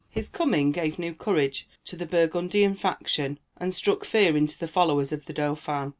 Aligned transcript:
His 0.09 0.29
coming 0.29 0.71
gave 0.71 0.97
new 0.97 1.13
courage 1.13 1.67
to 1.85 1.95
the 1.95 2.07
Burgundian 2.07 2.73
faction, 2.73 3.37
and 3.57 3.71
struck 3.71 4.03
fear 4.03 4.35
into 4.35 4.57
the 4.57 4.65
followers 4.65 5.11
of 5.11 5.27
the 5.27 5.33
Dauphin. 5.33 5.89